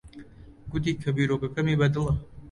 [0.71, 2.13] گوتی کە بیرۆکەکەمی بەدڵە.